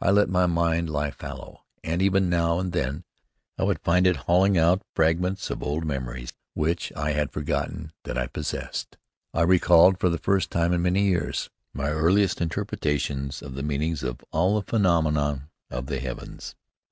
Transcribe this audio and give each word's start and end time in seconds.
I 0.00 0.12
let 0.12 0.28
my 0.28 0.46
mind 0.46 0.88
lie 0.88 1.10
fallow, 1.10 1.64
and 1.82 2.00
every 2.00 2.20
now 2.20 2.60
and 2.60 2.70
then 2.70 3.02
I 3.58 3.64
would 3.64 3.80
find 3.80 4.06
it 4.06 4.14
hauling 4.30 4.56
out 4.56 4.82
fragments 4.94 5.50
of 5.50 5.64
old 5.64 5.84
memories 5.84 6.32
which 6.52 6.92
I 6.94 7.10
had 7.10 7.32
forgotten 7.32 7.90
that 8.04 8.16
I 8.16 8.28
possessed. 8.28 8.96
I 9.32 9.42
recalled, 9.42 9.98
for 9.98 10.10
the 10.10 10.16
first 10.18 10.52
time 10.52 10.72
in 10.72 10.82
many 10.82 11.02
years, 11.02 11.50
my 11.72 11.88
earliest 11.88 12.40
interpretations 12.40 13.42
of 13.42 13.56
the 13.56 13.64
meanings 13.64 14.04
of 14.04 14.20
all 14.30 14.54
the 14.54 14.64
phenomena 14.70 15.48
of 15.72 15.86
the 15.86 15.98
heavens. 15.98 16.54